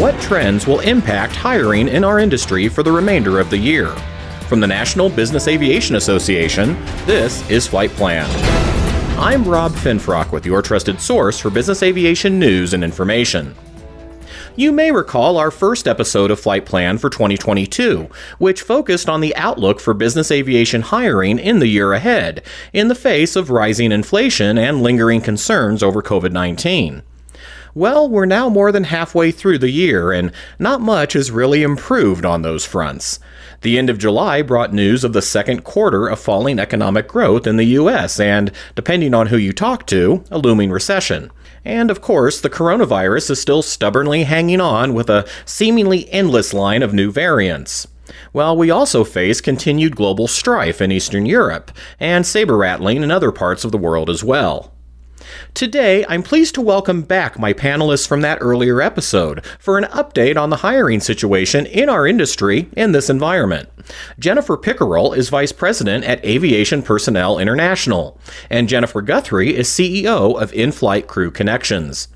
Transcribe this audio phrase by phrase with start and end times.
[0.00, 3.88] What trends will impact hiring in our industry for the remainder of the year?
[4.48, 6.72] From the National Business Aviation Association,
[7.04, 8.26] this is Flight Plan.
[9.18, 13.54] I'm Rob Finfrock with your trusted source for business aviation news and information.
[14.56, 18.08] You may recall our first episode of Flight Plan for 2022,
[18.38, 22.94] which focused on the outlook for business aviation hiring in the year ahead, in the
[22.94, 27.02] face of rising inflation and lingering concerns over COVID 19.
[27.74, 32.24] Well, we're now more than halfway through the year, and not much has really improved
[32.24, 33.20] on those fronts.
[33.60, 37.56] The end of July brought news of the second quarter of falling economic growth in
[37.56, 38.18] the U.S.
[38.18, 41.30] and, depending on who you talk to, a looming recession.
[41.64, 46.82] And of course, the coronavirus is still stubbornly hanging on with a seemingly endless line
[46.82, 47.86] of new variants.
[48.32, 53.30] Well, we also face continued global strife in Eastern Europe and saber rattling in other
[53.30, 54.72] parts of the world as well.
[55.54, 60.36] Today, I'm pleased to welcome back my panelists from that earlier episode for an update
[60.36, 63.68] on the hiring situation in our industry in this environment.
[64.18, 70.52] Jennifer Pickerel is Vice President at Aviation Personnel International, and Jennifer Guthrie is CEO of
[70.52, 72.08] In Flight Crew Connections.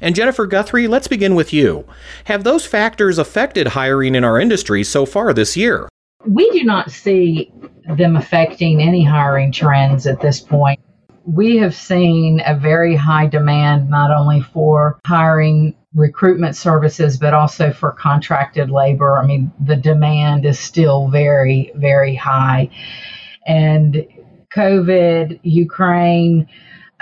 [0.00, 1.84] And Jennifer Guthrie, let's begin with you.
[2.24, 5.88] Have those factors affected hiring in our industry so far this year?
[6.26, 7.52] We do not see
[7.96, 10.80] them affecting any hiring trends at this point
[11.28, 17.70] we have seen a very high demand not only for hiring recruitment services, but also
[17.70, 19.18] for contracted labor.
[19.18, 22.70] I mean, the demand is still very, very high.
[23.46, 24.06] And
[24.54, 26.48] COVID, Ukraine,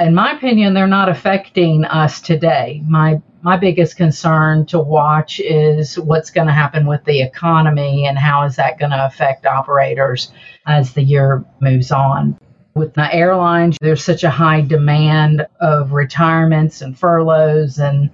[0.01, 2.83] in my opinion, they're not affecting us today.
[2.87, 8.19] My my biggest concern to watch is what's going to happen with the economy and
[8.19, 10.33] how is that going to affect operators
[10.67, 12.37] as the year moves on.
[12.77, 18.11] With the airlines, there's such a high demand of retirements and furloughs and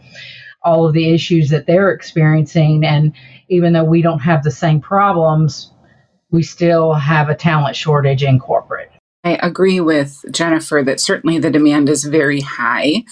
[0.62, 2.84] all of the issues that they're experiencing.
[2.84, 3.12] And
[3.48, 5.72] even though we don't have the same problems,
[6.30, 8.92] we still have a talent shortage in corporate.
[9.24, 13.02] I agree with Jennifer that certainly the demand is very high.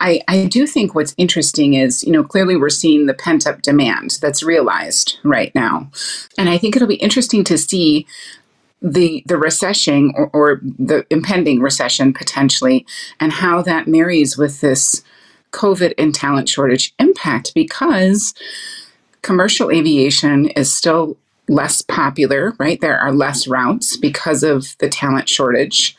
[0.00, 3.60] I, I do think what's interesting is, you know, clearly we're seeing the pent up
[3.60, 5.90] demand that's realized right now.
[6.38, 8.06] And I think it'll be interesting to see
[8.84, 12.86] the the recession or, or the impending recession potentially,
[13.18, 15.02] and how that marries with this
[15.52, 18.34] COVID and talent shortage impact because
[19.22, 21.16] commercial aviation is still
[21.48, 22.80] less popular, right?
[22.80, 25.96] There are less routes because of the talent shortage.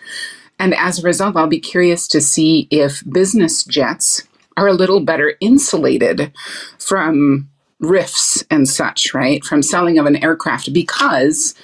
[0.60, 4.24] And as a result, I'll be curious to see if business jets
[4.58, 6.32] are a little better insulated
[6.80, 9.44] from RIFs and such, right?
[9.44, 11.56] From selling of an aircraft because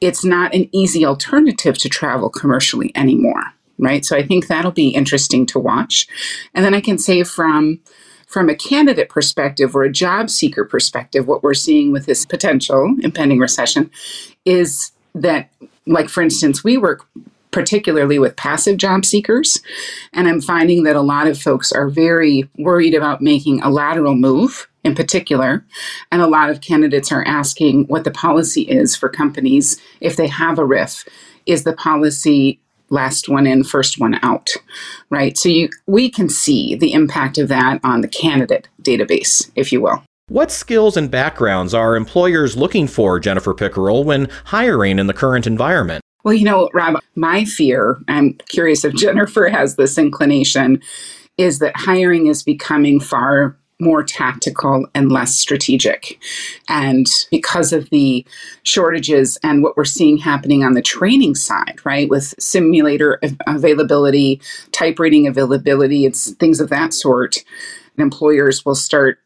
[0.00, 4.04] it's not an easy alternative to travel commercially anymore right?
[4.04, 6.06] So i think that'll be interesting to watch.
[6.54, 7.80] And then i can say from
[8.26, 12.94] from a candidate perspective or a job seeker perspective what we're seeing with this potential
[13.02, 13.90] impending recession
[14.44, 15.48] is that
[15.86, 17.06] like for instance we work
[17.56, 19.62] particularly with passive job seekers
[20.12, 24.14] and i'm finding that a lot of folks are very worried about making a lateral
[24.14, 25.64] move in particular.
[26.12, 30.28] And a lot of candidates are asking what the policy is for companies if they
[30.28, 31.04] have a RIF.
[31.44, 34.48] Is the policy last one in, first one out,
[35.10, 35.36] right?
[35.36, 39.80] So you, we can see the impact of that on the candidate database, if you
[39.80, 40.04] will.
[40.28, 45.48] What skills and backgrounds are employers looking for, Jennifer Pickerel, when hiring in the current
[45.48, 46.02] environment?
[46.26, 50.82] Well, you know, Rob, my fear, I'm curious if Jennifer has this inclination,
[51.38, 56.18] is that hiring is becoming far more tactical and less strategic.
[56.68, 58.26] And because of the
[58.64, 64.40] shortages and what we're seeing happening on the training side, right, with simulator availability,
[64.72, 67.44] type rating availability, it's things of that sort,
[67.98, 69.20] employers will start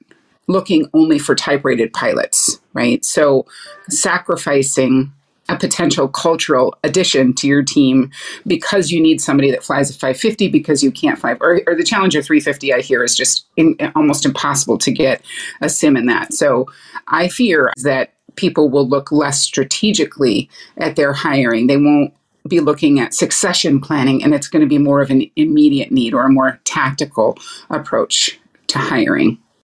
[0.48, 3.02] looking only for type rated pilots, right?
[3.06, 3.46] So
[3.88, 5.14] sacrificing
[5.50, 8.10] a potential cultural addition to your team
[8.46, 11.84] because you need somebody that flies a 550 because you can't fly or, or the
[11.84, 15.22] Challenger 350 I hear is just in, almost impossible to get
[15.60, 16.32] a sim in that.
[16.32, 16.66] So
[17.08, 21.66] I fear that people will look less strategically at their hiring.
[21.66, 22.14] They won't
[22.48, 26.14] be looking at succession planning and it's going to be more of an immediate need
[26.14, 27.36] or a more tactical
[27.70, 28.38] approach
[28.68, 29.36] to hiring.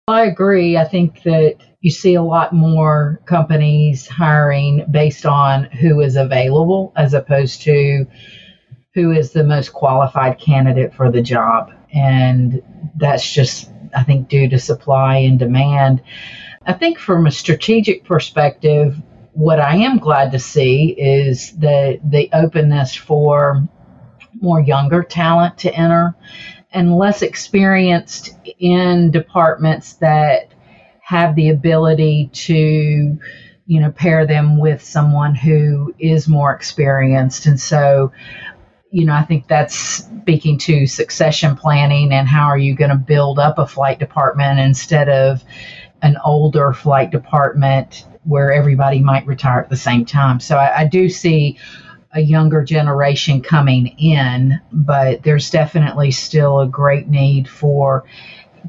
[0.08, 0.76] I agree.
[0.76, 6.92] I think that you see a lot more companies hiring based on who is available
[6.96, 8.06] as opposed to
[8.94, 11.72] who is the most qualified candidate for the job.
[11.92, 12.62] And
[12.96, 16.02] that's just, I think, due to supply and demand.
[16.66, 19.00] I think from a strategic perspective,
[19.32, 23.66] what I am glad to see is the the openness for
[24.40, 26.14] more younger talent to enter
[26.72, 30.52] and less experienced in departments that
[31.10, 33.18] have the ability to
[33.66, 37.46] you know pair them with someone who is more experienced.
[37.46, 38.12] And so
[38.92, 42.96] you know i think that's speaking to succession planning and how are you going to
[42.96, 45.44] build up a flight department instead of
[46.02, 50.40] an older flight department where everybody might retire at the same time.
[50.40, 51.56] So i, I do see
[52.12, 58.04] a younger generation coming in, but there's definitely still a great need for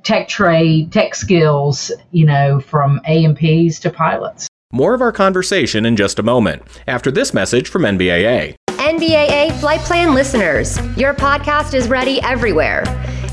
[0.03, 4.47] tech trade, tech skills, you know, from A&Ps to pilots.
[4.73, 8.55] More of our conversation in just a moment after this message from NBAA.
[8.69, 12.83] NBAA Flight Plan listeners, your podcast is ready everywhere.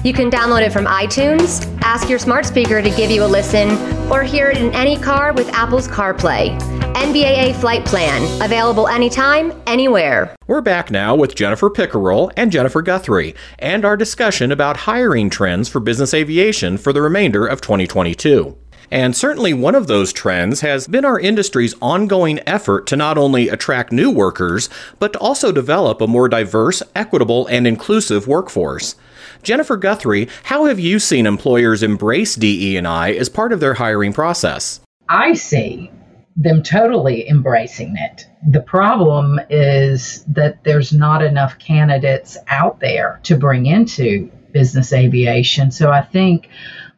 [0.04, 3.70] You can download it from iTunes, ask your smart speaker to give you a listen,
[4.10, 6.77] or hear it in any car with Apple's CarPlay.
[6.94, 10.34] NBAA Flight Plan, available anytime, anywhere.
[10.46, 15.68] We're back now with Jennifer Pickerel and Jennifer Guthrie, and our discussion about hiring trends
[15.68, 18.56] for business aviation for the remainder of 2022.
[18.90, 23.48] And certainly one of those trends has been our industry's ongoing effort to not only
[23.48, 28.94] attract new workers, but to also develop a more diverse, equitable, and inclusive workforce.
[29.42, 34.80] Jennifer Guthrie, how have you seen employers embrace DE&I as part of their hiring process?
[35.08, 35.90] I see
[36.38, 38.28] them totally embracing it.
[38.48, 45.72] The problem is that there's not enough candidates out there to bring into business aviation.
[45.72, 46.48] So I think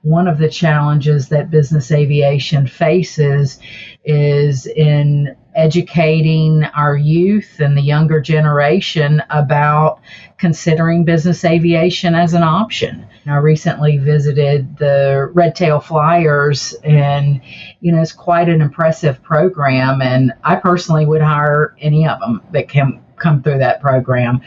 [0.02, 3.58] one of the challenges that business aviation faces
[4.04, 10.00] is in educating our youth and the younger generation about
[10.38, 13.06] considering business aviation as an option.
[13.26, 17.40] I recently visited the Red Tail Flyers, and
[17.80, 20.02] you know it's quite an impressive program.
[20.02, 24.40] And I personally would hire any of them that can come through that program.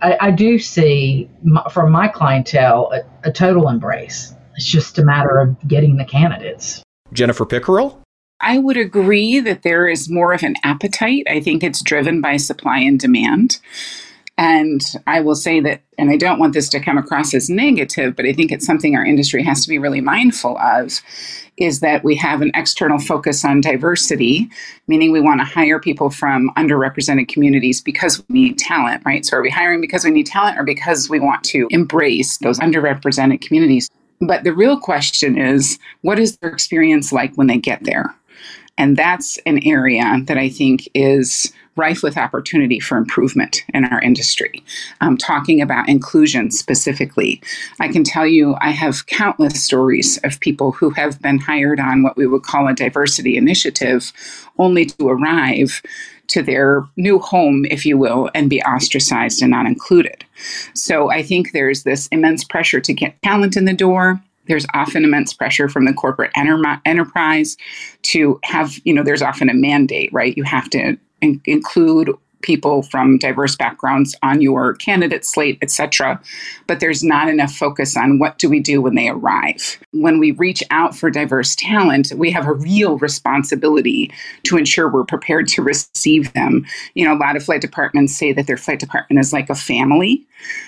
[0.00, 1.28] I, I do see
[1.70, 4.34] from my clientele a, a total embrace.
[4.54, 6.82] It's just a matter of getting the candidates.
[7.12, 8.01] Jennifer Pickerel?
[8.42, 11.24] I would agree that there is more of an appetite.
[11.28, 13.60] I think it's driven by supply and demand.
[14.36, 18.16] And I will say that, and I don't want this to come across as negative,
[18.16, 21.00] but I think it's something our industry has to be really mindful of
[21.58, 24.48] is that we have an external focus on diversity,
[24.88, 29.24] meaning we want to hire people from underrepresented communities because we need talent, right?
[29.24, 32.58] So are we hiring because we need talent or because we want to embrace those
[32.58, 33.90] underrepresented communities?
[34.20, 38.14] But the real question is what is their experience like when they get there?
[38.78, 44.00] And that's an area that I think is rife with opportunity for improvement in our
[44.00, 44.62] industry.
[45.00, 47.40] Um, talking about inclusion specifically,
[47.80, 52.02] I can tell you I have countless stories of people who have been hired on
[52.02, 54.12] what we would call a diversity initiative
[54.58, 55.82] only to arrive
[56.28, 60.24] to their new home, if you will, and be ostracized and not included.
[60.74, 65.04] So I think there's this immense pressure to get talent in the door there's often
[65.04, 67.56] immense pressure from the corporate enter- enterprise
[68.02, 70.36] to have, you know, there's often a mandate, right?
[70.36, 72.10] You have to in- include
[72.42, 76.20] people from diverse backgrounds on your candidate slate, etc.
[76.66, 79.78] But there's not enough focus on what do we do when they arrive.
[79.92, 84.10] When we reach out for diverse talent, we have a real responsibility
[84.44, 86.66] to ensure we're prepared to receive them.
[86.94, 89.54] You know, a lot of flight departments say that their flight department is like a
[89.54, 90.26] family.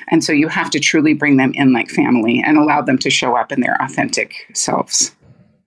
[0.08, 3.10] And so you have to truly bring them in like family and allow them to
[3.10, 5.14] show up in their authentic selves.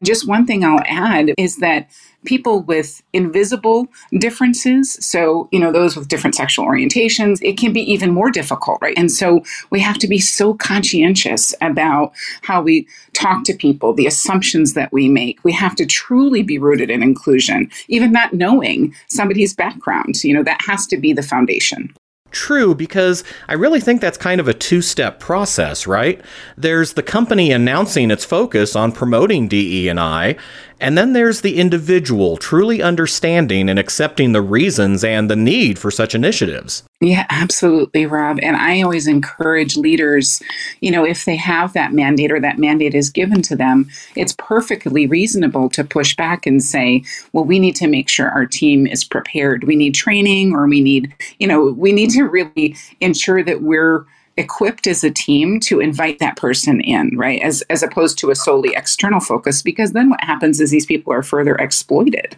[0.04, 1.90] Just one thing I'll add is that
[2.28, 3.88] people with invisible
[4.20, 8.78] differences, so, you know, those with different sexual orientations, it can be even more difficult,
[8.82, 8.98] right?
[8.98, 9.42] And so
[9.72, 14.92] we have to be so conscientious about how we talk to people, the assumptions that
[14.92, 15.44] we make.
[15.44, 20.24] We have to truly be rooted in inclusion, even not knowing somebody's background.
[20.24, 21.94] You know, that has to be the foundation.
[22.32, 26.22] True, because I really think that's kind of a two step process, right?
[26.58, 30.38] There's the company announcing its focus on promoting DE&I, and
[30.80, 36.14] then there's the individual truly understanding and accepting the reasons and the need for such
[36.14, 36.84] initiatives.
[37.00, 38.40] Yeah, absolutely, Rob.
[38.42, 40.42] And I always encourage leaders,
[40.82, 44.36] you know, if they have that mandate or that mandate is given to them, it's
[44.38, 47.04] perfectly reasonable to push back and say,
[47.34, 49.64] well, we need to make sure our team is prepared.
[49.64, 54.06] We need training or we need, you know, we need to really ensure that we're
[54.38, 57.42] equipped as a team to invite that person in, right?
[57.42, 61.12] As as opposed to a solely external focus, because then what happens is these people
[61.12, 62.36] are further exploited.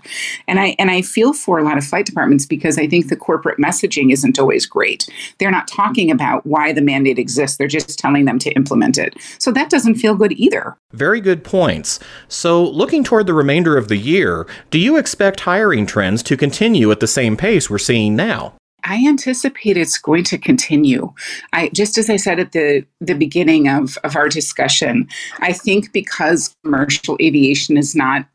[0.48, 3.16] And I and I feel for a lot of flight departments because I think the
[3.16, 5.08] corporate messaging isn't always great.
[5.38, 7.58] They're not talking about why the mandate exists.
[7.58, 9.16] They're just telling them to implement it.
[9.38, 10.78] So that doesn't feel good either.
[10.94, 12.00] Very good points.
[12.28, 16.92] So looking toward the remainder of the year, do you expect hiring trends to continue
[16.92, 18.54] at the same pace we're seeing now?
[18.84, 21.14] I anticipate it's going to continue.
[21.54, 25.08] I just as I said at the the beginning of, of our discussion,
[25.40, 28.26] I think because commercial aviation is not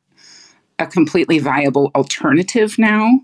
[0.78, 3.20] a completely viable alternative now,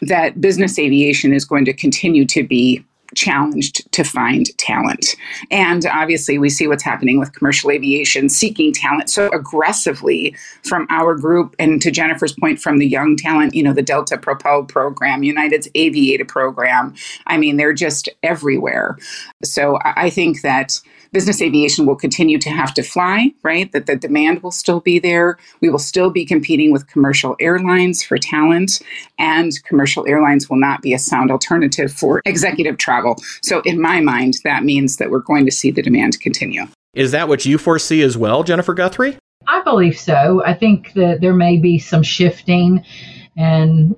[0.00, 2.84] that business aviation is going to continue to be
[3.16, 5.16] challenged to find talent.
[5.50, 11.16] And obviously, we see what's happening with commercial aviation seeking talent so aggressively from our
[11.16, 11.56] group.
[11.58, 15.68] And to Jennifer's point, from the young talent, you know, the Delta Propel program, United's
[15.74, 16.94] Aviator program.
[17.26, 18.96] I mean, they're just everywhere.
[19.42, 20.80] So I think that
[21.12, 23.70] business aviation will continue to have to fly, right?
[23.72, 25.38] That the demand will still be there.
[25.60, 28.80] We will still be competing with commercial airlines for talent,
[29.18, 33.16] and commercial airlines will not be a sound alternative for executive travel.
[33.42, 36.66] So, in my mind, that means that we're going to see the demand continue.
[36.94, 39.16] Is that what you foresee as well, Jennifer Guthrie?
[39.48, 40.42] I believe so.
[40.44, 42.84] I think that there may be some shifting
[43.36, 43.94] and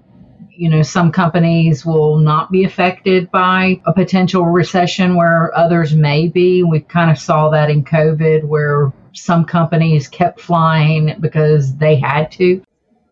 [0.58, 6.26] you know, some companies will not be affected by a potential recession where others may
[6.26, 6.64] be.
[6.64, 12.32] We kind of saw that in COVID where some companies kept flying because they had
[12.32, 12.60] to.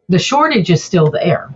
[0.08, 1.54] The shortage is still there.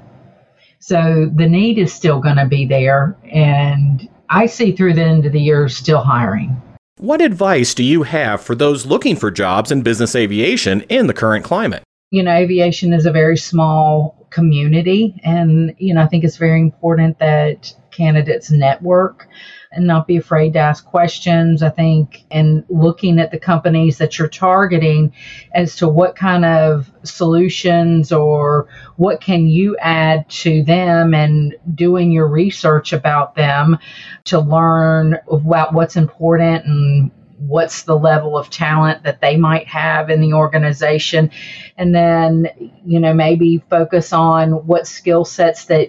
[0.79, 3.17] So the need is still going to be there.
[3.25, 6.63] And I see through the end of the year still hiring.
[6.99, 11.15] What advice do you have for those looking for jobs in business aviation in the
[11.15, 11.83] current climate?
[12.13, 15.21] You know, aviation is a very small community.
[15.25, 19.29] And, you know, I think it's very important that candidates network
[19.73, 21.63] and not be afraid to ask questions.
[21.63, 25.13] I think, and looking at the companies that you're targeting
[25.53, 32.11] as to what kind of solutions or what can you add to them and doing
[32.11, 33.79] your research about them
[34.25, 37.11] to learn about what's important and
[37.41, 41.31] what's the level of talent that they might have in the organization
[41.77, 42.47] and then
[42.85, 45.89] you know maybe focus on what skill sets that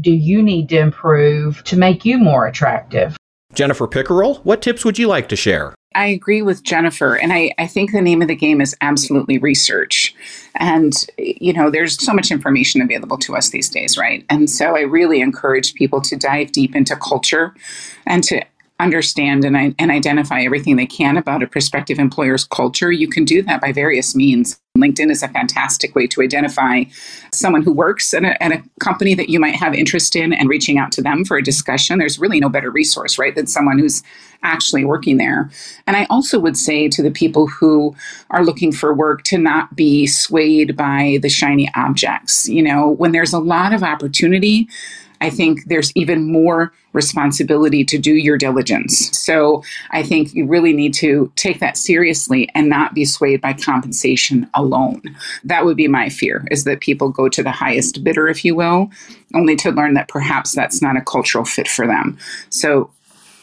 [0.00, 3.16] do you need to improve to make you more attractive
[3.54, 7.52] jennifer pickerel what tips would you like to share I agree with Jennifer, and I,
[7.58, 10.14] I think the name of the game is absolutely research.
[10.56, 14.24] And, you know, there's so much information available to us these days, right?
[14.30, 17.54] And so I really encourage people to dive deep into culture
[18.06, 18.42] and to
[18.82, 23.42] understand and, and identify everything they can about a prospective employer's culture, you can do
[23.42, 24.58] that by various means.
[24.76, 26.84] LinkedIn is a fantastic way to identify
[27.30, 30.48] someone who works at a, at a, company that you might have interest in and
[30.48, 31.98] reaching out to them for a discussion.
[31.98, 34.02] There's really no better resource, right, than someone who's
[34.42, 35.50] actually working there.
[35.86, 37.94] And I also would say to the people who
[38.30, 42.48] are looking for work to not be swayed by the shiny objects.
[42.48, 44.68] You know, when there's a lot of opportunity,
[45.22, 49.16] I think there's even more responsibility to do your diligence.
[49.16, 49.62] So
[49.92, 54.50] I think you really need to take that seriously and not be swayed by compensation
[54.54, 55.00] alone.
[55.44, 58.56] That would be my fear is that people go to the highest bidder, if you
[58.56, 58.90] will,
[59.32, 62.18] only to learn that perhaps that's not a cultural fit for them.
[62.50, 62.90] So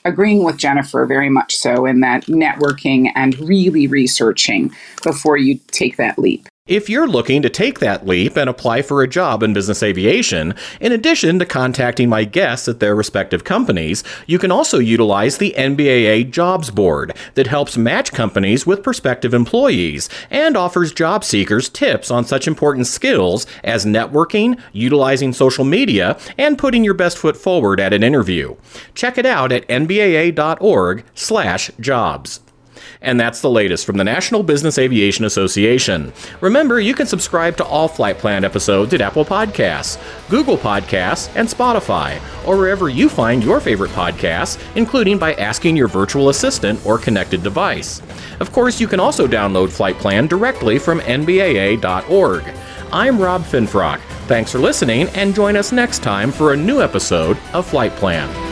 [0.03, 5.95] agreeing with Jennifer very much so in that networking and really researching before you take
[5.95, 6.45] that leap.
[6.69, 10.53] If you're looking to take that leap and apply for a job in business aviation,
[10.79, 15.55] in addition to contacting my guests at their respective companies, you can also utilize the
[15.57, 22.11] NBAA Jobs Board that helps match companies with prospective employees and offers job seekers tips
[22.11, 27.79] on such important skills as networking, utilizing social media, and putting your best foot forward
[27.79, 28.55] at an interview.
[28.93, 32.39] Check it out at nbaa.org/jobs.
[33.01, 36.11] And that's the latest from the National Business Aviation Association.
[36.41, 39.97] Remember, you can subscribe to all Flight Plan episodes at Apple Podcasts,
[40.29, 45.87] Google Podcasts, and Spotify, or wherever you find your favorite podcasts, including by asking your
[45.87, 48.01] virtual assistant or connected device.
[48.41, 52.43] Of course, you can also download Flight Plan directly from nbaa.org.
[52.91, 53.99] I'm Rob Finfrock.
[54.27, 58.48] Thanks for listening, and join us next time for a new episode of Flight Plan.